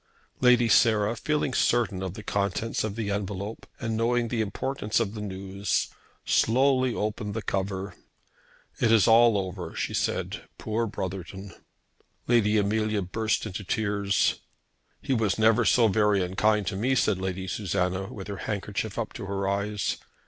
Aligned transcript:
Lady 0.39 0.67
Sarah, 0.67 1.15
feeling 1.15 1.53
certain 1.53 2.01
of 2.01 2.15
the 2.15 2.23
contents 2.23 2.83
of 2.83 2.95
the 2.95 3.11
envelope, 3.11 3.67
and 3.79 3.95
knowing 3.95 4.29
the 4.29 4.41
importance 4.41 4.99
of 4.99 5.13
the 5.13 5.21
news, 5.21 5.89
slowly 6.25 6.91
opened 6.95 7.35
the 7.35 7.41
cover. 7.43 7.93
"It 8.79 8.91
is 8.91 9.07
all 9.07 9.37
over," 9.37 9.75
she 9.75 9.93
said, 9.93 10.49
"Poor 10.57 10.87
Brotherton!" 10.87 11.53
Lady 12.27 12.57
Amelia 12.57 13.03
burst 13.03 13.45
into 13.45 13.63
tears. 13.63 14.39
"He 15.03 15.13
was 15.13 15.37
never 15.37 15.63
so 15.65 15.87
very 15.87 16.23
unkind 16.23 16.65
to 16.65 16.75
me," 16.75 16.95
said 16.95 17.19
Lady 17.21 17.47
Susanna, 17.47 18.11
with 18.11 18.25
her 18.27 18.37
handkerchief 18.37 18.97
up 18.97 19.13
to 19.13 19.27
her 19.27 19.47
eyes. 19.47 19.97